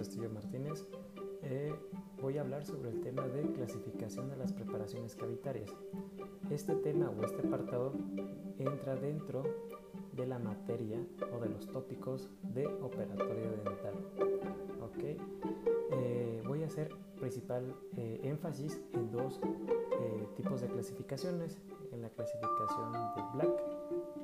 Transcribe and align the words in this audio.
Castillo 0.00 0.30
Martínez. 0.30 0.86
Eh, 1.42 1.74
voy 2.22 2.38
a 2.38 2.40
hablar 2.40 2.64
sobre 2.64 2.88
el 2.88 3.02
tema 3.02 3.28
de 3.28 3.42
clasificación 3.52 4.30
de 4.30 4.36
las 4.38 4.50
preparaciones 4.50 5.14
cavitarias. 5.14 5.70
Este 6.48 6.74
tema 6.76 7.10
o 7.10 7.22
este 7.22 7.46
apartado 7.46 7.92
entra 8.58 8.96
dentro 8.96 9.42
de 10.12 10.26
la 10.26 10.38
materia 10.38 10.98
o 11.34 11.40
de 11.40 11.50
los 11.50 11.66
tópicos 11.66 12.30
de 12.54 12.66
operatorio 12.66 13.50
dental. 13.62 13.94
¿okay? 14.80 15.18
Eh, 15.92 16.42
voy 16.46 16.62
a 16.62 16.66
hacer 16.68 16.88
principal 17.18 17.76
eh, 17.98 18.20
énfasis 18.22 18.80
en 18.94 19.10
dos 19.10 19.38
tipos 20.34 20.62
de 20.62 20.68
clasificaciones, 20.68 21.58
en 21.92 22.00
la 22.00 22.08
clasificación 22.08 22.92
de 22.92 23.22
Black 23.34 23.62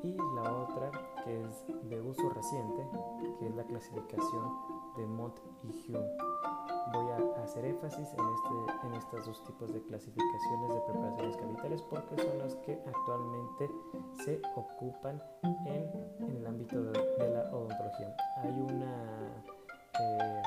y 0.03 0.17
la 0.35 0.55
otra 0.55 0.91
que 1.23 1.43
es 1.43 1.67
de 1.91 2.01
uso 2.01 2.31
reciente, 2.31 2.87
que 3.39 3.47
es 3.49 3.55
la 3.55 3.65
clasificación 3.65 4.76
de 4.97 5.07
Mott 5.07 5.39
y 5.63 5.69
Hume. 5.69 6.17
Voy 6.93 7.07
a 7.11 7.43
hacer 7.43 7.65
énfasis 7.65 8.09
en, 8.15 8.25
este, 8.29 8.87
en 8.87 8.95
estos 8.95 9.27
dos 9.27 9.43
tipos 9.45 9.73
de 9.73 9.83
clasificaciones 9.83 10.75
de 10.75 10.81
preparaciones 10.81 11.37
cavitales 11.37 11.83
porque 11.83 12.17
son 12.23 12.39
las 12.39 12.55
que 12.57 12.73
actualmente 12.87 13.71
se 14.25 14.41
ocupan 14.55 15.23
en, 15.43 15.91
en 16.21 16.37
el 16.37 16.47
ámbito 16.47 16.83
de, 16.85 17.29
la 17.31 17.51
odontología. 17.53 18.17
Hay 18.43 18.51
una 18.51 19.43
eh, 20.01 20.43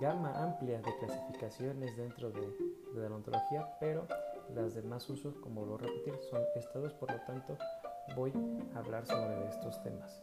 gama 0.00 0.42
amplia 0.42 0.80
de 0.80 0.96
clasificaciones 0.96 1.96
dentro 1.96 2.30
de, 2.30 2.40
de 2.40 3.00
la 3.00 3.06
odontología, 3.08 3.76
pero 3.78 4.06
las 4.54 4.74
demás 4.74 5.08
usos, 5.10 5.36
como 5.36 5.64
lo 5.66 5.76
repetir, 5.76 6.14
son 6.30 6.40
estados, 6.54 6.92
por 6.94 7.10
lo 7.10 7.20
tanto 7.22 7.56
voy 8.14 8.32
a 8.74 8.78
hablar 8.78 9.06
sobre 9.06 9.46
estos 9.48 9.82
temas. 9.82 10.22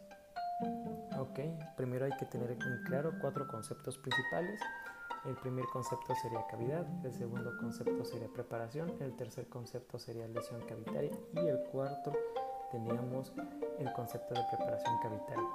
Ok, 1.24 1.40
primero 1.78 2.04
hay 2.04 2.12
que 2.18 2.26
tener 2.26 2.52
en 2.52 2.84
claro 2.84 3.14
cuatro 3.22 3.48
conceptos 3.48 3.98
principales. 3.98 4.60
El 5.24 5.36
primer 5.36 5.64
concepto 5.72 6.14
sería 6.16 6.46
cavidad, 6.48 6.86
el 7.06 7.14
segundo 7.14 7.58
concepto 7.62 8.04
sería 8.04 8.28
preparación, 8.28 8.92
el 9.00 9.16
tercer 9.16 9.48
concepto 9.48 9.98
sería 9.98 10.28
lesión 10.28 10.60
cavitaria 10.68 11.12
y 11.32 11.48
el 11.48 11.64
cuarto 11.72 12.12
teníamos 12.72 13.32
el 13.80 13.94
concepto 13.94 14.34
de 14.34 14.42
preparación 14.50 14.98
cavitaria. 15.02 15.50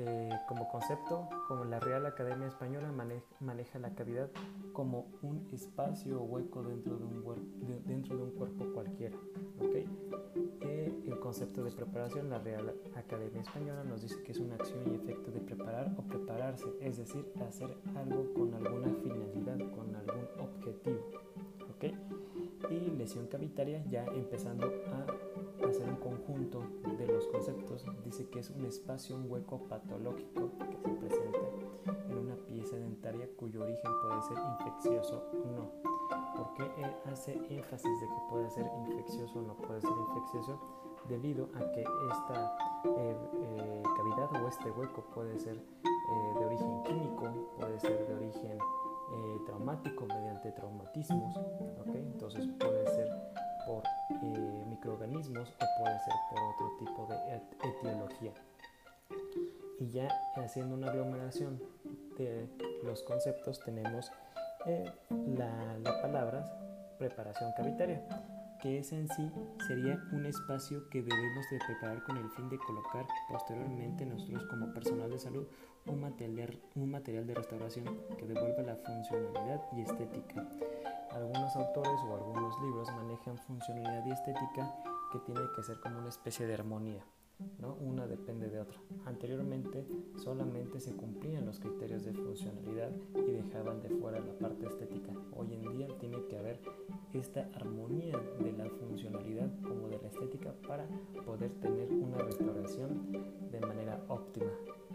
Eh, 0.00 0.38
como 0.46 0.68
concepto, 0.68 1.30
como 1.48 1.64
la 1.64 1.80
Real 1.80 2.04
Academia 2.04 2.48
Española 2.48 2.92
maneja, 3.40 3.78
la 3.78 3.94
cavidad 3.94 4.28
como 4.74 5.06
un 5.22 5.48
espacio 5.50 6.20
o 6.20 6.24
hueco 6.24 6.62
dentro 6.62 6.98
de 6.98 7.04
un, 7.04 7.84
dentro 7.86 8.18
de 8.18 8.22
un 8.22 8.30
cuerpo 8.32 8.66
cualquiera. 8.74 9.16
Concepto 11.28 11.62
de 11.62 11.70
preparación, 11.70 12.30
la 12.30 12.38
Real 12.38 12.74
Academia 12.96 13.42
Española 13.42 13.84
nos 13.84 14.00
dice 14.00 14.22
que 14.22 14.32
es 14.32 14.38
una 14.38 14.54
acción 14.54 14.80
y 14.90 14.94
efecto 14.94 15.30
de 15.30 15.40
preparar 15.40 15.94
o 15.98 16.02
prepararse, 16.02 16.64
es 16.80 16.96
decir, 16.96 17.22
hacer 17.46 17.68
algo 17.96 18.32
con 18.32 18.54
alguna 18.54 18.88
finalidad, 19.02 19.58
con 19.76 19.94
algún 19.94 20.26
objetivo. 20.40 21.04
¿okay? 21.76 21.94
Y 22.70 22.96
lesión 22.96 23.26
cavitaria, 23.26 23.84
ya 23.90 24.06
empezando 24.06 24.72
a 24.90 25.68
hacer 25.68 25.86
un 25.86 25.96
conjunto 25.96 26.62
de 26.96 27.06
los 27.06 27.26
conceptos, 27.26 27.84
dice 28.06 28.26
que 28.30 28.38
es 28.38 28.48
un 28.48 28.64
espacio, 28.64 29.14
un 29.14 29.30
hueco 29.30 29.68
patológico 29.68 30.52
que 30.58 30.78
se 30.78 30.88
presenta 30.96 31.38
en 32.08 32.16
una 32.16 32.36
pieza 32.36 32.76
dentaria 32.76 33.28
cuyo 33.36 33.64
origen 33.64 33.92
puede 34.02 34.22
ser 34.22 34.38
infeccioso 34.60 35.22
o 35.44 35.50
no. 35.50 35.88
¿Por 36.34 36.54
qué 36.54 36.84
hace 37.04 37.34
énfasis 37.50 38.00
de 38.00 38.06
que 38.06 38.30
puede 38.30 38.48
ser 38.48 38.64
infeccioso 38.86 39.40
o 39.40 39.42
no 39.42 39.54
puede 39.58 39.82
ser 39.82 39.90
infeccioso? 39.90 40.87
Debido 41.08 41.48
a 41.54 41.72
que 41.72 41.80
esta 41.80 42.56
eh, 42.84 43.16
eh, 43.42 43.82
cavidad 43.96 44.42
o 44.42 44.48
este 44.48 44.70
hueco 44.70 45.02
puede 45.14 45.38
ser 45.38 45.56
eh, 45.56 46.38
de 46.38 46.44
origen 46.46 46.82
químico, 46.84 47.54
puede 47.58 47.80
ser 47.80 48.06
de 48.06 48.14
origen 48.14 48.58
traumático 49.46 50.04
mediante 50.04 50.52
traumatismos, 50.52 51.34
entonces 51.94 52.46
puede 52.58 52.86
ser 52.88 53.08
por 53.66 53.82
microorganismos 54.68 55.48
o 55.48 55.82
puede 55.82 55.98
ser 56.00 56.14
por 56.30 56.42
otro 56.42 56.76
tipo 56.78 57.06
de 57.06 57.70
etiología. 57.70 58.32
Y 59.80 59.90
ya 59.90 60.08
haciendo 60.36 60.74
una 60.74 60.90
aglomeración 60.90 61.58
de 62.18 62.50
los 62.84 63.02
conceptos 63.02 63.60
tenemos 63.60 64.12
la, 65.38 65.78
la 65.78 66.02
palabra 66.02 66.44
preparación 66.98 67.50
cavitaria 67.56 68.02
que 68.60 68.78
esa 68.78 68.96
en 68.96 69.08
sí 69.08 69.30
sería 69.66 70.02
un 70.12 70.26
espacio 70.26 70.88
que 70.90 71.02
debemos 71.02 71.46
de 71.50 71.58
preparar 71.66 72.02
con 72.04 72.16
el 72.16 72.28
fin 72.30 72.48
de 72.48 72.58
colocar 72.58 73.06
posteriormente 73.28 74.04
nosotros 74.04 74.44
como 74.50 74.72
personal 74.72 75.10
de 75.10 75.18
salud 75.18 75.46
un 75.86 76.00
material, 76.00 76.58
un 76.74 76.90
material 76.90 77.26
de 77.26 77.34
restauración 77.34 77.86
que 78.18 78.26
devuelva 78.26 78.62
la 78.62 78.76
funcionalidad 78.76 79.62
y 79.72 79.82
estética. 79.82 80.48
Algunos 81.12 81.56
autores 81.56 82.00
o 82.08 82.14
algunos 82.14 82.60
libros 82.62 82.88
manejan 82.92 83.38
funcionalidad 83.38 84.04
y 84.06 84.10
estética 84.10 84.74
que 85.12 85.18
tiene 85.20 85.40
que 85.56 85.62
ser 85.62 85.80
como 85.80 85.98
una 85.98 86.08
especie 86.08 86.46
de 86.46 86.54
armonía. 86.54 87.04
¿no? 87.58 87.74
Una 87.74 88.06
depende 88.06 88.48
de 88.48 88.60
otra. 88.60 88.78
Anteriormente 89.06 89.86
solamente 90.16 90.80
se 90.80 90.92
cumplían 90.92 91.46
los 91.46 91.60
criterios 91.60 92.04
de 92.04 92.12
funcionalidad 92.12 92.90
y 93.14 93.30
dejaban 93.30 93.80
de 93.80 93.90
fuera 93.90 94.20
la 94.20 94.32
parte 94.38 94.66
estética. 94.66 95.12
Hoy 95.36 95.54
en 95.54 95.62
día 95.76 95.88
tiene 95.98 96.24
que 96.26 96.36
haber 96.36 96.60
esta 97.12 97.48
armonía 97.54 98.20
para 100.68 100.86
poder 101.24 101.50
tener 101.60 101.90
una 101.90 102.18
restauración 102.18 103.10
de 103.50 103.60
manera 103.60 104.04
óptima 104.08 104.50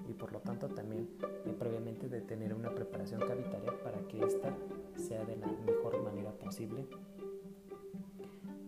y 0.08 0.14
por 0.14 0.32
lo 0.32 0.40
tanto 0.40 0.70
también 0.70 1.10
eh, 1.46 1.56
previamente 1.58 2.08
de 2.08 2.22
tener 2.22 2.54
una 2.54 2.70
preparación 2.70 3.20
cavitaria 3.20 3.74
para 3.84 4.00
que 4.08 4.24
ésta 4.24 4.56
sea 4.96 5.26
de 5.26 5.36
la 5.36 5.48
mejor 5.66 6.02
manera 6.04 6.32
posible 6.32 6.86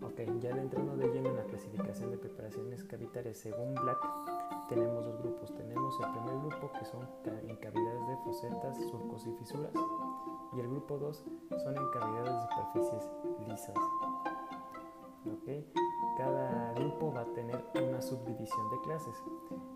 Ok, 0.01 0.21
ya 0.39 0.51
entrando 0.51 0.95
de 0.95 1.07
lleno 1.07 1.29
en 1.29 1.35
la 1.35 1.43
clasificación 1.43 2.11
de 2.11 2.17
preparaciones 2.17 2.83
cavitarias 2.83 3.37
según 3.37 3.73
Black, 3.73 3.97
tenemos 4.69 5.03
dos 5.03 5.19
grupos. 5.19 5.53
Tenemos 5.55 5.99
el 5.99 6.11
primer 6.11 6.39
grupo 6.39 6.71
que 6.79 6.85
son 6.85 7.07
en 7.49 7.55
cavidades 7.57 8.07
de 8.07 8.17
fosetas, 8.23 8.77
surcos 8.89 9.27
y 9.27 9.31
fisuras. 9.33 9.73
Y 10.53 10.59
el 10.59 10.69
grupo 10.69 10.97
2 10.99 11.25
son 11.63 11.75
en 11.75 11.89
cavidades 11.91 12.33
de 12.33 12.41
superficies 12.41 13.09
lisas. 13.47 13.75
Okay. 15.41 15.67
Cada 16.17 16.73
grupo 16.73 17.11
va 17.13 17.21
a 17.21 17.33
tener 17.33 17.63
una 17.75 18.01
subdivisión 18.01 18.69
de 18.71 18.81
clases. 18.83 19.15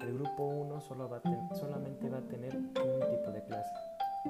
El 0.02 0.14
grupo 0.14 0.44
1 0.44 0.82
solo 0.82 1.10
solamente 1.54 2.10
va 2.10 2.20
a 2.20 2.28
tener 2.28 2.56
un 2.56 2.74
tipo 2.74 3.32
de 3.32 3.44
clase, 3.46 3.74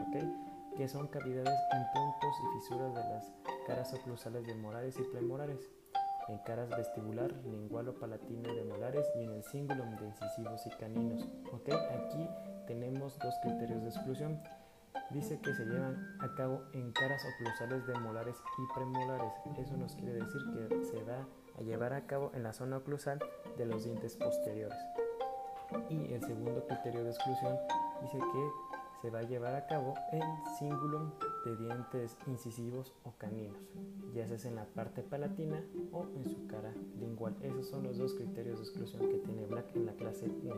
okay, 0.08 0.34
que 0.76 0.88
son 0.88 1.08
cavidades 1.08 1.60
en 1.72 1.84
puntos 1.94 2.36
y 2.44 2.60
fisuras 2.60 2.96
de 2.96 3.04
las 3.04 3.32
caras 3.68 3.94
oclusales 3.94 4.46
molares 4.56 4.98
y 5.00 5.04
premolares 5.04 5.70
en 6.30 6.38
caras 6.40 6.70
vestibular, 6.70 7.32
lingual 7.44 7.90
o 7.90 7.96
palatina 7.96 8.54
de 8.54 8.64
molares 8.64 9.06
y 9.16 9.24
en 9.24 9.32
el 9.32 9.44
cingulum 9.44 9.96
de 9.98 10.06
incisivos 10.06 10.66
y 10.68 10.70
caninos. 10.72 11.28
¿ok? 11.52 11.70
Aquí 11.74 12.30
tenemos 12.68 13.18
dos 13.20 13.34
criterios 13.42 13.82
de 13.82 13.90
exclusión. 13.90 14.42
Dice 15.10 15.40
que 15.40 15.54
se 15.54 15.66
llevan 15.66 16.18
a 16.20 16.36
cabo 16.36 16.62
en 16.74 16.92
caras 16.92 17.22
oclusales 17.34 17.86
de 17.88 17.94
molares 18.00 18.36
y 18.58 18.74
premolares. 18.74 19.34
Eso 19.58 19.76
nos 19.76 19.96
quiere 19.96 20.14
decir 20.14 20.42
que 20.54 20.86
se 20.86 21.04
va 21.04 21.26
a 21.58 21.62
llevar 21.62 21.94
a 21.94 22.06
cabo 22.06 22.32
en 22.34 22.44
la 22.44 22.54
zona 22.54 22.78
oclusal 22.78 23.20
de 23.58 23.66
los 23.66 23.84
dientes 23.84 24.16
posteriores. 24.16 24.78
Y 25.90 26.14
el 26.14 26.22
segundo 26.22 26.66
criterio 26.68 27.04
de 27.04 27.12
exclusión 27.12 27.58
dice 28.02 28.18
que 28.18 28.50
se 29.02 29.10
va 29.10 29.20
a 29.20 29.24
llevar 29.24 29.56
a 29.56 29.66
cabo 29.68 29.94
en 30.12 30.24
cingulum 30.58 31.12
de 31.46 31.56
dientes 31.56 32.18
incisivos 32.28 32.94
o 33.04 33.14
caninos, 33.18 33.58
ya 34.14 34.28
sea 34.28 34.50
en 34.50 34.56
la 34.56 34.66
parte 34.66 35.04
palatina 35.04 35.64
o 35.92 36.06
en 36.16 36.28
su 36.30 36.48
cara 36.48 36.74
lingual. 37.00 37.36
Esos 37.42 37.70
son 37.70 37.84
los 37.84 37.98
dos 37.98 38.14
criterios 38.16 38.60
de 38.60 38.66
exclusión 38.66 39.08
que 39.10 39.20
tiene 39.20 39.46
Black 39.46 39.74
en 39.76 39.86
la 39.86 39.94
clase 39.94 40.28
1. 40.28 40.54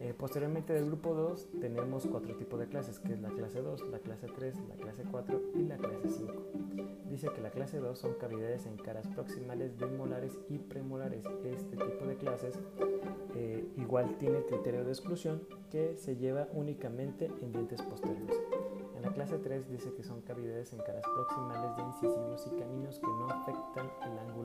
Eh, 0.00 0.14
posteriormente 0.16 0.72
del 0.72 0.86
grupo 0.86 1.12
2 1.12 1.48
tenemos 1.60 2.06
cuatro 2.06 2.36
tipos 2.36 2.60
de 2.60 2.68
clases, 2.68 3.00
que 3.00 3.14
es 3.14 3.20
la 3.20 3.30
clase 3.30 3.60
2, 3.60 3.88
la 3.90 3.98
clase 3.98 4.28
3, 4.28 4.54
la 4.68 4.76
clase 4.76 5.02
4 5.10 5.42
y 5.56 5.62
la 5.64 5.76
clase 5.76 6.08
5. 6.08 6.32
Dice 7.10 7.28
que 7.34 7.40
la 7.40 7.50
clase 7.50 7.78
2 7.78 7.98
son 7.98 8.14
cavidades 8.14 8.66
en 8.66 8.76
caras 8.76 9.08
proximales 9.08 9.76
de 9.76 9.86
molares 9.86 10.38
y 10.48 10.58
premolares. 10.58 11.24
Este 11.44 11.76
tipo 11.76 12.06
de 12.06 12.16
clases 12.16 12.56
eh, 13.34 13.66
igual 13.76 14.16
tiene 14.18 14.44
criterio 14.44 14.84
de 14.84 14.90
exclusión 14.90 15.42
que 15.68 15.96
se 15.96 16.16
lleva 16.16 16.48
únicamente 16.52 17.26
en 17.42 17.50
dientes 17.50 17.82
posteriores. 17.82 18.36
En 18.94 19.02
la 19.02 19.12
clase 19.12 19.38
3 19.38 19.68
dice 19.68 19.92
que 19.94 20.04
son 20.04 20.20
cavidades 20.22 20.72
en 20.72 20.78
caras 20.78 21.04
proximales 21.14 21.76
de 21.76 21.82
incisivos 21.82 22.46
y 22.46 22.50
caninos 22.58 22.98
que 23.00 23.06
no 23.06 23.28
afectan 23.30 23.90
el 24.04 24.18
ángulo. 24.18 24.38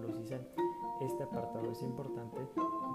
Este 1.03 1.23
apartado 1.23 1.69
es 1.69 1.81
importante 1.81 2.37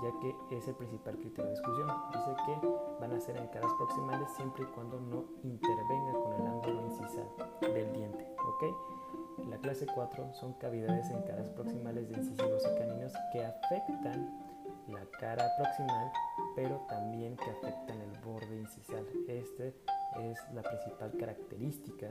ya 0.02 0.10
que 0.20 0.56
es 0.56 0.66
el 0.66 0.74
principal 0.74 1.16
criterio 1.18 1.44
de 1.44 1.52
exclusión. 1.52 1.88
Dice 2.12 2.36
que 2.46 2.68
van 3.00 3.12
a 3.12 3.20
ser 3.20 3.36
en 3.36 3.46
caras 3.48 3.72
proximales 3.74 4.30
siempre 4.32 4.64
y 4.64 4.66
cuando 4.66 4.98
no 4.98 5.24
intervenga 5.42 6.12
con 6.12 6.32
el 6.32 6.46
ángulo 6.46 6.82
incisal 6.86 7.28
del 7.60 7.92
diente. 7.92 8.26
¿ok? 8.48 9.46
La 9.48 9.58
clase 9.58 9.86
4 9.94 10.34
son 10.34 10.54
cavidades 10.54 11.10
en 11.10 11.22
caras 11.22 11.48
proximales 11.50 12.08
de 12.08 12.16
incisivos 12.16 12.62
y 12.64 12.78
caninos 12.78 13.12
que 13.32 13.44
afectan 13.44 14.48
la 14.88 15.04
cara 15.20 15.46
proximal, 15.58 16.10
pero 16.58 16.84
también 16.88 17.36
que 17.36 17.50
afectan 17.50 18.00
el 18.00 18.18
borde 18.18 18.58
incisal. 18.58 19.06
Este 19.28 19.76
es 20.18 20.38
la 20.52 20.62
principal 20.62 21.12
característica 21.16 22.08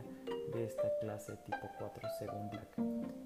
de 0.54 0.64
esta 0.64 0.90
clase 1.02 1.36
tipo 1.44 1.70
4 1.78 2.10
según 2.18 2.50
Black. 2.50 2.70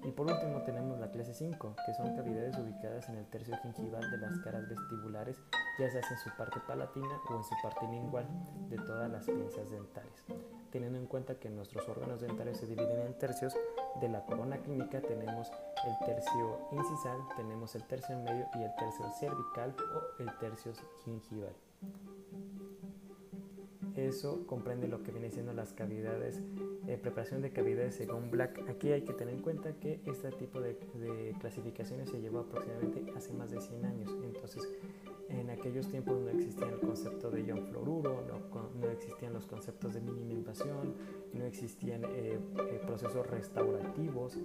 Y 0.02 0.10
por 0.10 0.28
último 0.28 0.62
tenemos 0.64 0.98
la 0.98 1.12
clase 1.12 1.32
5, 1.32 1.76
que 1.86 1.94
son 1.94 2.16
cavidades 2.16 2.58
ubicadas 2.58 3.08
en 3.08 3.18
el 3.18 3.26
tercio 3.26 3.56
gingival 3.62 4.10
de 4.10 4.18
las 4.18 4.36
caras 4.40 4.68
vestibulares, 4.68 5.36
ya 5.78 5.88
sea 5.90 6.00
en 6.00 6.18
su 6.18 6.36
parte 6.36 6.58
palatina 6.66 7.20
o 7.30 7.36
en 7.36 7.44
su 7.44 7.54
parte 7.62 7.86
lingual 7.86 8.26
de 8.68 8.76
todas 8.78 9.08
las 9.08 9.24
piezas 9.24 9.70
dentales. 9.70 10.61
Teniendo 10.72 10.98
en 10.98 11.06
cuenta 11.06 11.34
que 11.34 11.50
nuestros 11.50 11.86
órganos 11.86 12.22
dentales 12.22 12.56
se 12.56 12.66
dividen 12.66 13.02
en 13.06 13.18
tercios, 13.18 13.54
de 14.00 14.08
la 14.08 14.24
corona 14.24 14.56
clínica 14.56 15.02
tenemos 15.02 15.48
el 15.86 16.06
tercio 16.06 16.68
incisal, 16.72 17.18
tenemos 17.36 17.74
el 17.74 17.84
tercio 17.84 18.18
medio 18.18 18.46
y 18.54 18.62
el 18.62 18.74
tercio 18.76 19.04
cervical 19.20 19.74
o 19.78 20.22
el 20.22 20.38
tercio 20.38 20.72
gingival. 21.04 21.54
Eso 23.96 24.46
comprende 24.46 24.88
lo 24.88 25.02
que 25.02 25.12
viene 25.12 25.30
siendo 25.30 25.52
las 25.52 25.74
cavidades, 25.74 26.40
eh, 26.88 26.96
preparación 26.96 27.42
de 27.42 27.50
cavidades 27.50 27.94
según 27.96 28.30
Black. 28.30 28.66
Aquí 28.70 28.90
hay 28.90 29.02
que 29.02 29.12
tener 29.12 29.34
en 29.34 29.42
cuenta 29.42 29.74
que 29.74 30.00
este 30.06 30.30
tipo 30.30 30.60
de, 30.60 30.78
clasificaciones 31.38 32.08
se 32.08 32.20
llevó 32.20 32.40
aproximadamente 32.40 33.12
hace 33.14 33.34
más 33.34 33.50
de 33.50 33.60
100 33.60 33.84
años. 33.84 34.10
Entonces, 34.24 34.66
en 35.32 35.50
aquellos 35.50 35.88
tiempos 35.88 36.20
no 36.20 36.30
existía 36.30 36.68
el 36.68 36.80
concepto 36.80 37.30
de 37.30 37.42
ion 37.42 37.66
fluoruro, 37.66 38.22
no, 38.26 38.88
existían 38.88 39.32
los 39.32 39.46
conceptos 39.46 39.94
de 39.94 40.00
mínima 40.00 40.32
invasión, 40.32 40.94
no 41.32 41.44
existían 41.44 42.04
eh, 42.04 42.38
eh, 42.38 42.80
procesos 42.86 43.26
restaurativos 43.26 44.38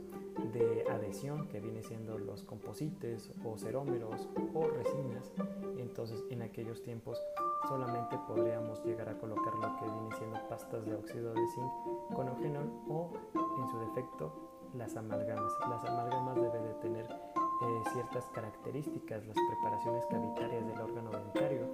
de 0.54 0.86
adhesión, 0.90 1.48
que 1.48 1.60
viene 1.60 1.84
siendo 1.84 2.18
los 2.18 2.44
composites 2.44 3.32
o 3.44 3.58
cerómeros 3.58 4.30
o 4.54 4.68
resinas. 4.68 5.32
Entonces, 5.78 6.24
en 6.30 6.42
aquellos 6.42 6.82
tiempos 6.82 7.22
solamente 7.68 8.18
podríamos 8.28 8.84
llegar 8.86 9.10
a 9.10 9.18
colocar 9.18 9.54
lo 9.56 9.76
que 9.78 9.86
viene 9.86 10.16
siendo 10.18 10.40
pastas 10.48 10.86
de 10.86 10.96
óxido 10.96 11.34
de 11.34 11.48
zinc 11.48 12.14
con 12.16 12.28
eugenol 12.28 12.72
o 12.88 13.12
en 13.36 13.68
su 13.68 13.80
defecto 13.80 14.34
las 14.74 14.96
amalgamas. 14.96 15.52
Las 15.70 15.84
amalgamas 15.86 16.36
deben 16.36 16.64
de 16.64 16.74
tener 16.76 17.08
eh, 17.62 17.90
ciertas 17.94 18.26
características, 18.34 19.26
las 19.26 19.38
preparaciones 19.50 20.06
cavitarias 20.10 20.68
del 20.68 20.80
órgano 20.80 21.12
dentario, 21.12 21.68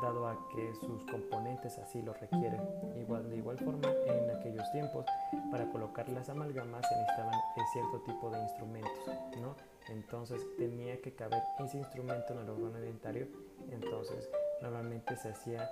dado 0.00 0.28
a 0.28 0.48
que 0.48 0.74
sus 0.74 1.04
componentes 1.06 1.78
así 1.78 2.02
lo 2.02 2.12
requieren. 2.14 2.60
Igual, 2.96 3.28
de 3.28 3.36
igual 3.36 3.58
forma, 3.58 3.88
en 4.06 4.30
aquellos 4.30 4.70
tiempos, 4.72 5.04
para 5.50 5.68
colocar 5.70 6.08
las 6.08 6.28
amalgamas 6.28 6.86
se 6.88 6.96
necesitaban 6.96 7.34
eh, 7.34 7.62
cierto 7.72 8.00
tipo 8.02 8.30
de 8.30 8.40
instrumentos, 8.42 9.06
¿no? 9.40 9.56
Entonces 9.88 10.46
tenía 10.56 11.00
que 11.00 11.14
caber 11.14 11.42
ese 11.58 11.78
instrumento 11.78 12.34
en 12.34 12.40
el 12.40 12.50
órgano 12.50 12.78
dentario, 12.78 13.26
entonces 13.70 14.30
normalmente 14.60 15.16
se 15.16 15.30
hacía 15.30 15.68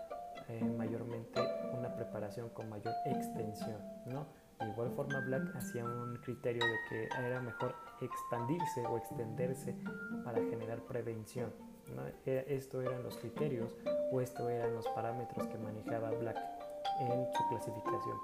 eh, 0.49 0.65
mayormente 0.65 1.41
una 1.77 1.95
preparación 1.95 2.49
con 2.51 2.69
mayor 2.69 2.95
extensión, 3.05 3.81
¿no? 4.07 4.27
De 4.61 4.69
igual 4.69 4.91
forma 4.93 5.21
Black 5.21 5.55
hacía 5.55 5.85
un 5.85 6.17
criterio 6.17 6.65
de 6.65 6.77
que 6.89 7.09
era 7.27 7.41
mejor 7.41 7.75
expandirse 8.01 8.87
o 8.87 8.97
extenderse 8.97 9.75
para 10.25 10.43
generar 10.45 10.81
prevención. 10.83 11.53
¿no? 11.95 12.03
Esto 12.25 12.81
eran 12.83 13.03
los 13.03 13.17
criterios 13.17 13.75
o 14.13 14.21
esto 14.21 14.49
eran 14.49 14.75
los 14.75 14.87
parámetros 14.89 15.47
que 15.47 15.59
manejaba 15.59 16.11
Black 16.11 16.37
en 17.01 17.27
su 17.33 17.49
clasificación. 17.49 18.19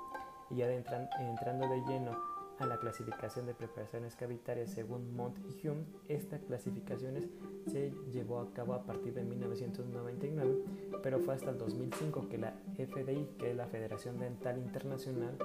Y 0.51 0.57
ya 0.57 0.71
entrando 0.73 1.69
de 1.69 1.81
lleno 1.87 2.33
a 2.59 2.67
la 2.67 2.79
clasificación 2.79 3.47
de 3.47 3.55
preparaciones 3.55 4.15
cavitarias 4.15 4.71
según 4.71 5.15
Mont 5.17 5.37
y 5.39 5.67
Hume, 5.67 5.85
esta 6.09 6.39
clasificación 6.39 7.31
se 7.67 7.93
llevó 8.13 8.41
a 8.41 8.53
cabo 8.53 8.75
a 8.75 8.85
partir 8.85 9.15
de 9.15 9.25
1999, 9.25 10.59
pero 11.03 11.19
fue 11.21 11.35
hasta 11.35 11.51
el 11.51 11.59
2005 11.59 12.29
que 12.29 12.39
la 12.39 12.55
FDI, 12.77 13.37
que 13.39 13.51
es 13.51 13.57
la 13.57 13.67
Federación 13.67 14.19
Dental 14.19 14.59
Internacional, 14.59 15.37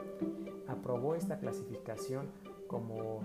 aprobó 0.67 1.15
esta 1.15 1.39
clasificación 1.39 2.29
como 2.67 3.21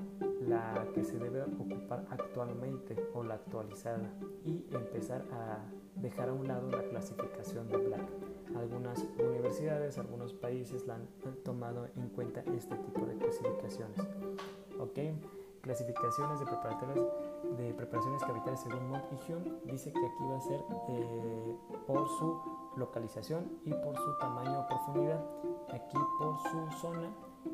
la 0.49 0.87
que 0.95 1.05
se 1.05 1.19
debe 1.19 1.43
ocupar 1.43 2.07
actualmente 2.11 2.97
o 3.15 3.23
la 3.23 3.35
actualizada 3.35 4.11
y 4.45 4.65
empezar 4.71 5.25
a 5.33 5.59
dejar 5.97 6.31
a 6.31 6.33
un 6.33 6.47
lado 6.49 6.71
la 6.71 6.83
clasificación 6.85 7.69
de 7.69 7.77
Black. 7.77 8.09
Algunas 8.57 9.05
universidades, 9.19 9.99
algunos 9.99 10.33
países 10.35 10.87
la 10.87 10.97
han, 10.97 11.09
tomado 11.45 11.89
en 11.97 12.09
cuenta 12.11 12.43
este 12.55 12.77
tipo 12.77 13.07
de 13.07 13.17
clasificaciones. 13.17 13.99
¿Ok? 14.79 14.99
Clasificaciones 15.63 16.41
de, 16.41 16.47
de 17.63 17.75
preparaciones 17.75 18.23
cavitales 18.25 18.61
según 18.61 18.89
Mont 18.89 19.05
y 19.13 19.33
Hume 19.33 19.61
dice 19.65 19.93
que 19.93 19.99
aquí 19.99 20.25
va 20.29 20.37
a 20.37 20.41
ser 20.41 20.61
eh, 20.89 21.57
por 21.87 22.09
su 22.09 22.41
localización 22.77 23.59
y 23.65 23.73
por 23.73 23.97
su 23.97 24.19
tamaño 24.19 24.61
o 24.61 24.67
profundidad. 24.67 25.25
Aquí 25.71 25.97
por 26.19 26.37
su 26.39 26.79
zona 26.81 27.11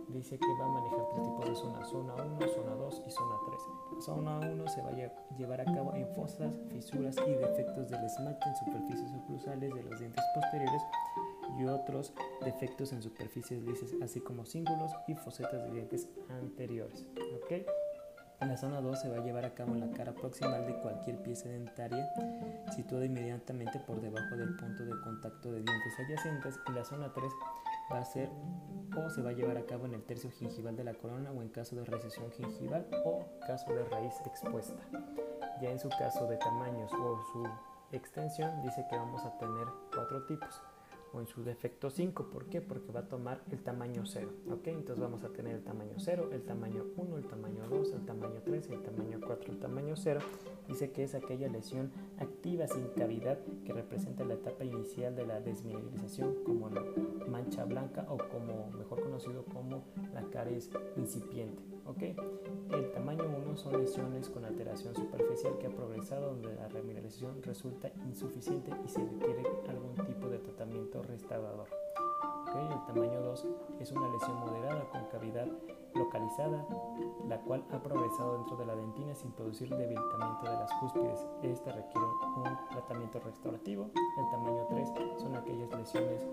dice 0.08 0.38
que 0.38 0.46
va 0.61 0.67
a 0.67 0.69
manejar 0.69 1.08
tres 1.11 1.23
tipos 1.23 1.49
de 1.49 1.55
zonas, 1.55 1.88
zona 1.88 2.14
1, 2.14 2.49
zona 2.49 2.75
2 2.75 3.02
y 3.06 3.11
zona 3.11 3.37
3. 3.46 3.61
La 3.94 4.00
zona 4.00 4.38
1 4.38 4.69
se 4.69 4.82
va 4.82 4.90
a 4.90 5.37
llevar 5.37 5.61
a 5.61 5.64
cabo 5.64 5.94
en 5.94 6.08
fosas, 6.14 6.55
fisuras 6.70 7.17
y 7.26 7.31
defectos 7.31 7.88
del 7.88 8.05
esmalte 8.05 8.49
en 8.49 8.56
superficies 8.56 9.12
oclusales 9.23 9.75
de 9.75 9.82
los 9.82 9.99
dientes 9.99 10.25
posteriores 10.35 10.82
y 11.58 11.64
otros 11.64 12.12
defectos 12.44 12.93
en 12.93 13.02
superficies 13.02 13.62
lisas, 13.62 13.90
así 14.02 14.20
como 14.20 14.44
cíngulos 14.44 14.93
y 15.06 15.14
fosetas 15.14 15.64
de 15.64 15.70
dientes 15.73 16.08
anteriores. 16.29 17.06
¿okay? 17.43 17.64
La 18.41 18.56
zona 18.56 18.81
2 18.81 19.00
se 19.00 19.08
va 19.08 19.17
a 19.17 19.25
llevar 19.25 19.44
a 19.44 19.55
cabo 19.55 19.75
en 19.75 19.81
la 19.81 19.91
cara 19.91 20.14
proximal 20.14 20.64
de 20.64 20.79
cualquier 20.81 21.20
pieza 21.23 21.49
dentaria 21.49 22.08
situada 22.75 23.05
inmediatamente 23.05 23.81
por 23.81 24.00
debajo 24.00 24.37
del 24.37 24.55
punto 24.55 24.84
de 24.84 24.93
contacto 25.00 25.50
de 25.50 25.62
dientes 25.62 25.99
adyacentes. 25.99 26.55
En 26.69 26.75
la 26.76 26.84
zona 26.84 27.12
3 27.12 27.32
va 27.93 27.99
a 27.99 28.05
ser 28.05 28.31
o 28.96 29.11
se 29.11 29.23
va 29.23 29.31
a 29.31 29.32
llevar 29.32 29.56
a 29.56 29.67
cabo 29.67 29.87
en 29.87 29.94
el 29.94 30.02
tercio 30.02 30.31
gingival 30.31 30.76
de 30.76 30.85
la 30.85 30.94
corona 30.94 31.31
o 31.31 31.43
en 31.43 31.49
caso 31.49 31.76
de 31.76 31.85
recesión 31.85 32.31
gingival 32.32 32.87
o 33.05 33.25
caso 33.46 33.73
de 33.75 33.85
raíz 33.85 34.14
expuesta. 34.25 34.82
Ya 35.61 35.70
en 35.70 35.79
su 35.79 35.88
caso 35.90 36.26
de 36.26 36.37
tamaños 36.37 36.93
o 36.93 37.20
su 37.32 37.49
extensión 37.93 38.62
dice 38.62 38.85
que 38.88 38.96
vamos 38.96 39.25
a 39.25 39.37
tener 39.38 39.67
cuatro 39.94 40.25
tipos 40.26 40.61
o 41.12 41.20
en 41.20 41.26
su 41.26 41.43
defecto 41.43 41.90
5. 41.90 42.31
¿Por 42.31 42.46
qué? 42.46 42.60
Porque 42.60 42.93
va 42.93 43.00
a 43.00 43.08
tomar 43.08 43.43
el 43.50 43.62
tamaño 43.62 44.05
0. 44.05 44.28
¿ok? 44.50 44.69
Entonces 44.69 45.00
vamos 45.00 45.25
a 45.25 45.28
tener 45.31 45.55
el 45.55 45.62
tamaño 45.62 45.94
0, 45.96 46.31
el 46.32 46.43
tamaño 46.43 46.84
1, 46.96 47.16
el 47.19 47.26
tamaño 47.26 47.62
2, 47.69 47.93
el 47.93 48.05
tamaño 48.05 48.40
3, 48.44 48.70
el 48.70 48.82
tamaño 48.82 49.20
4, 49.25 49.52
el 49.52 49.58
tamaño 49.58 49.96
0. 49.96 50.20
Dice 50.69 50.90
que 50.90 51.05
es 51.05 51.14
aquella 51.14 51.49
lesión 51.49 51.90
activa 52.19 52.66
sin 52.66 52.88
cavidad 52.88 53.38
que 53.65 53.72
representa 53.72 54.24
la 54.24 54.34
etapa 54.34 54.65
inicial 54.65 55.17
de 55.17 55.27
la 55.27 55.41
desmineralización 55.41 56.44
como 56.44 56.69
la 56.69 56.84
mancha 57.29 57.65
blanca 57.65 58.06
o 58.08 58.19
como 58.19 58.70
mejor 58.77 59.03
conocido 59.03 59.44
como 59.46 59.84
la 60.12 60.22
caries 60.31 60.70
incipiente. 60.96 61.78
El 61.89 62.93
tamaño 62.93 63.25
1 63.47 63.57
son 63.57 63.81
lesiones 63.81 64.29
con 64.29 64.45
alteración 64.45 64.95
superficial 64.95 65.57
que 65.57 65.69
ha 65.69 65.71
progresado 65.71 66.35
donde 66.35 66.55
la 66.55 66.69
remineralización 66.69 67.43
resulta 67.43 67.91
insuficiente 68.07 68.71
y 68.85 68.89
se 68.89 69.03
requiere 69.03 69.43
algún 69.69 69.95
tipo 70.07 70.29
de 70.29 70.39
tratamiento 70.39 71.03
restaurador. 71.03 71.67
El 72.55 72.85
tamaño 72.87 73.23
2 73.23 73.47
es 73.81 73.93
una 73.93 74.07
lesión 74.09 74.39
moderada 74.39 74.87
con 74.91 75.07
cavidad 75.07 75.49
localizada, 75.95 76.67
la 77.27 77.41
cual 77.41 77.65
ha 77.71 77.83
progresado 77.83 78.37
dentro 78.37 78.57
de 78.59 78.67
la 78.67 78.77
dentina 78.77 79.15
sin 79.15 79.33
producir 79.33 79.71
debilitamiento 79.71 80.45
de 80.45 80.57
las 80.57 80.73
cúspides. 80.75 81.27
Esta 81.43 81.73
requiere 81.73 82.07
un 82.37 82.45
tratamiento 82.71 83.19
restaurativo. 83.21 83.91
El 84.19 84.31
tamaño 84.31 84.67
3 84.69 84.89
son 85.17 85.37
aquellas 85.37 85.71
lesiones 85.71 86.27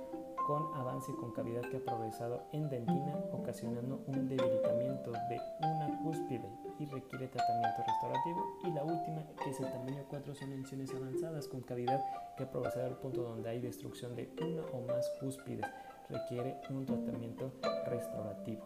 con 0.46 0.76
avance 0.76 1.12
con 1.16 1.32
cavidad 1.32 1.64
que 1.64 1.78
ha 1.78 1.84
progresado 1.84 2.44
en 2.52 2.70
dentina, 2.70 3.16
ocasionando 3.32 4.04
un 4.06 4.28
debilitamiento 4.28 5.12
de 5.12 5.42
una 5.60 6.00
cúspide 6.04 6.48
y 6.80 6.86
requiere 6.86 7.28
tratamiento 7.28 7.84
restaurativo. 7.86 8.58
Y 8.64 8.72
la 8.72 8.84
última, 8.84 9.24
que 9.44 9.50
es 9.50 9.60
el 9.60 9.72
tamaño 9.72 10.04
4, 10.08 10.36
son 10.36 10.52
lesiones 10.52 10.94
avanzadas 10.94 11.48
con 11.48 11.62
cavidad 11.62 12.00
que 12.38 12.44
ha 12.44 12.52
progresado 12.52 12.86
al 12.86 12.98
punto 12.98 13.24
donde 13.24 13.50
hay 13.50 13.60
destrucción 13.60 14.16
de 14.16 14.32
una 14.40 14.62
o 14.72 14.86
más 14.86 15.10
cúspides. 15.20 15.66
Requiere 16.10 16.62
un 16.70 16.86
tratamiento 16.86 17.52
restaurativo. 17.88 18.64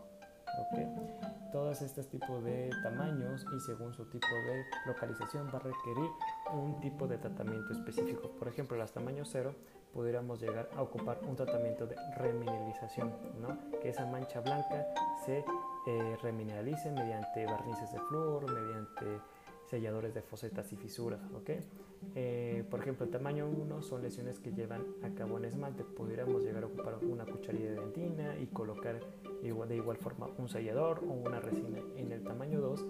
¿okay? 0.60 0.88
Todos 1.54 1.82
estos 1.82 2.10
tipos 2.10 2.44
de 2.44 2.70
tamaños 2.84 3.46
y 3.56 3.60
según 3.62 3.94
su 3.94 4.04
tipo 4.10 4.28
de 4.28 4.66
localización 4.86 5.48
va 5.48 5.60
a 5.60 5.62
requerir 5.62 6.10
un 6.54 6.80
tipo 6.82 7.08
de 7.08 7.18
tratamiento 7.18 7.72
específico. 7.72 8.30
Por 8.38 8.50
ejemplo, 8.50 8.78
las 8.78 8.92
tamaños 8.92 9.30
0 9.32 9.56
pudiéramos 9.94 10.42
llegar 10.42 10.70
a 10.76 10.82
ocupar 10.82 11.20
un 11.28 11.36
tratamiento 11.36 11.88
de 11.88 11.96
remineralización, 12.16 13.12
¿no? 13.42 13.58
que 13.80 13.90
esa 13.90 14.06
mancha 14.06 14.42
blanca 14.42 14.88
se 15.26 15.44
eh, 15.88 16.18
remineralice 16.22 16.92
mediante 16.92 17.46
barnices 17.46 17.92
de 17.92 18.00
flúor, 18.02 18.52
mediante 18.52 19.22
selladores 19.70 20.14
de 20.14 20.22
fosetas 20.22 20.72
y 20.74 20.76
fisuras. 20.76 21.20
¿okay? 21.36 21.60
Eh, 22.16 22.64
por 22.70 22.80
ejemplo, 22.82 23.06
el 23.06 23.12
tamaño 23.12 23.48
1 23.48 23.82
son 23.82 24.02
lesiones 24.02 24.40
que 24.40 24.52
llevan 24.52 24.84
a 25.04 25.10
cabo 25.14 25.38
en 25.38 25.46
esmalte. 25.46 25.84
Pudiéramos 25.84 26.44
llegar 26.44 26.64
a 26.64 26.68
ocupar 26.68 26.98
una 27.04 27.26
cucharilla 27.26 27.72
de 27.72 27.76
dentina 27.76 28.38
y 28.38 28.48
colocar 28.48 29.00
de 29.42 29.76
igual 29.76 29.98
forma 29.98 30.28
un 30.38 30.50
sellador 30.50 31.00
o 31.08 31.14
una 31.14 31.40
resina. 31.40 31.80
En 31.96 32.12
el 32.12 32.24
tamaño 32.24 32.60
2 32.60 32.86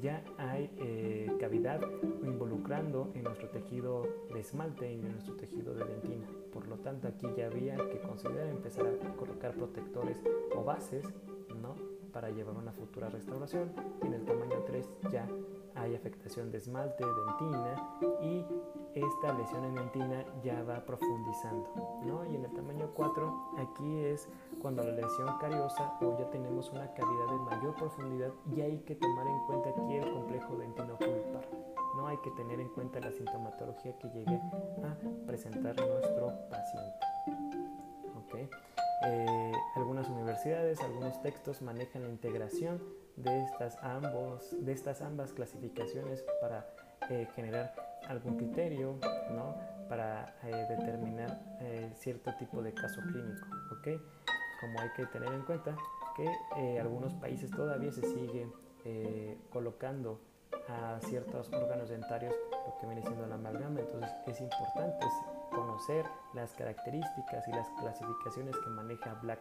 ya 0.00 0.24
hay 0.38 0.70
eh, 0.78 1.30
cavidad 1.38 1.80
involucrando 2.22 3.10
en 3.14 3.24
nuestro 3.24 3.48
tejido 3.48 4.06
de 4.32 4.40
esmalte 4.40 4.92
y 4.92 5.00
en 5.00 5.12
nuestro 5.12 5.34
tejido 5.34 5.74
de 5.74 5.84
dentina. 5.84 6.26
Por 6.52 6.66
lo 6.68 6.78
tanto, 6.78 7.08
aquí 7.08 7.26
ya 7.36 7.46
había 7.46 7.76
que 7.76 8.00
considerar 8.00 8.48
empezar 8.48 8.86
a 8.86 9.16
colocar 9.16 9.54
protectores 9.54 10.22
o 10.56 10.64
bases 10.64 11.04
¿no? 11.60 11.74
para 12.12 12.30
llevar 12.30 12.56
una 12.56 12.72
futura 12.72 13.08
restauración. 13.08 13.72
En 14.02 14.14
el 14.14 14.24
tamaño 14.24 14.59
3 14.80 15.12
ya 15.12 15.26
hay 15.74 15.94
afectación 15.94 16.50
de 16.50 16.58
esmalte, 16.58 17.04
dentina 17.04 17.74
y 18.22 18.44
esta 18.94 19.32
lesión 19.34 19.64
en 19.64 19.74
dentina 19.74 20.24
ya 20.42 20.62
va 20.62 20.84
profundizando. 20.84 21.68
¿no? 22.04 22.24
Y 22.30 22.36
en 22.36 22.44
el 22.44 22.52
tamaño 22.52 22.90
4 22.94 23.52
aquí 23.58 23.98
es 24.04 24.28
cuando 24.60 24.82
la 24.82 24.92
lesión 24.92 25.38
cariosa 25.38 25.96
o 26.00 26.18
ya 26.18 26.28
tenemos 26.30 26.70
una 26.70 26.92
cavidad 26.94 27.26
de 27.30 27.38
mayor 27.56 27.74
profundidad 27.76 28.32
y 28.54 28.60
hay 28.60 28.78
que 28.80 28.94
tomar 28.94 29.26
en 29.26 29.38
cuenta 29.46 29.70
aquí 29.70 29.94
el 29.94 30.12
complejo 30.12 30.56
dentino 30.56 30.98
pulpar. 30.98 31.48
No 31.96 32.06
hay 32.06 32.16
que 32.18 32.30
tener 32.32 32.60
en 32.60 32.68
cuenta 32.68 33.00
la 33.00 33.10
sintomatología 33.10 33.96
que 33.98 34.08
llegue 34.10 34.36
a 34.36 35.26
presentar 35.26 35.76
nuestro 35.76 36.32
paciente. 36.48 37.06
¿Okay? 38.26 38.48
Eh, 39.02 39.52
algunas 39.76 40.08
universidades, 40.08 40.80
algunos 40.80 41.22
textos 41.22 41.62
manejan 41.62 42.02
la 42.02 42.10
integración 42.10 42.82
de 43.16 43.44
estas, 43.44 43.76
ambos, 43.82 44.54
de 44.64 44.72
estas 44.72 45.00
ambas 45.00 45.32
clasificaciones 45.32 46.22
para 46.40 46.68
eh, 47.08 47.26
generar 47.34 47.74
algún 48.08 48.36
criterio 48.36 48.98
¿no? 49.30 49.56
para 49.88 50.36
eh, 50.44 50.66
determinar 50.68 51.40
cierto 51.98 52.34
tipo 52.38 52.62
de 52.62 52.72
caso 52.72 53.00
clínico. 53.00 53.46
¿okay? 53.78 54.00
Como 54.60 54.80
hay 54.80 54.90
que 54.96 55.06
tener 55.06 55.32
en 55.32 55.42
cuenta 55.42 55.76
que 56.16 56.78
algunos 56.78 57.14
países 57.14 57.50
todavía 57.50 57.92
se 57.92 58.02
siguen 58.02 58.52
colocando 59.50 60.20
a 60.68 60.98
ciertos 61.00 61.52
órganos 61.52 61.88
dentarios 61.88 62.34
lo 62.66 62.78
que 62.78 62.86
viene 62.86 63.02
siendo 63.02 63.26
la 63.26 63.34
amalgama, 63.34 63.80
entonces 63.80 64.10
es 64.26 64.40
importante 64.40 65.06
conocer 65.50 66.06
las 66.34 66.52
características 66.54 67.46
y 67.48 67.52
las 67.52 67.68
clasificaciones 67.80 68.56
que 68.56 68.70
maneja 68.70 69.14
Black 69.22 69.40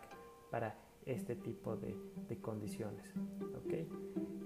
para 0.52 0.76
este 1.12 1.36
tipo 1.36 1.76
de, 1.76 1.96
condiciones. 2.42 3.04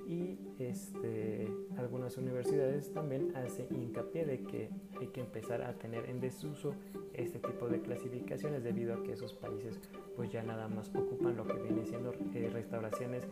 Y 0.08 0.38
este, 0.60 1.48
algunas 1.77 2.17
universidades 2.17 2.91
también 2.91 3.36
hacen 3.36 3.67
hincapié 3.72 4.25
de 4.25 4.43
que 4.43 4.70
hay 5.00 5.08
que 5.08 5.22
empezar 5.22 5.62
a 5.62 5.74
tener 5.77 6.10
en 6.10 6.20
desuso 6.20 6.74
este 7.13 7.39
tipo 7.39 7.70
de 7.70 7.82
clasificaciones 7.82 8.63
debido 8.63 8.93
a 8.93 9.03
que 9.03 9.13
esos 9.13 9.34
países 9.34 9.79
pues 10.15 10.32
ya 10.32 10.43
nada 10.43 10.67
más 10.67 10.89
ocupan 10.93 11.38
lo 11.38 11.48
que 11.48 11.53
viene 11.53 11.86
siendo 11.86 12.13
eh, 12.34 12.50
restauraciones 12.51 13.24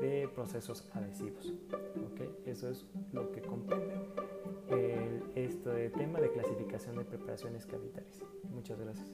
de 0.00 0.28
procesos 0.34 0.88
adhesivos. 0.92 1.54
Eso 2.44 2.68
es 2.68 2.86
lo 3.12 3.32
que 3.32 3.40
comprende 3.40 3.94
este 5.34 5.90
tema 5.90 6.20
de 6.20 6.30
clasificación 6.30 6.96
de 6.96 7.04
preparaciones 7.04 7.66
cavitarias. 7.66 8.20
Muchas 8.52 8.78
gracias. 8.78 9.08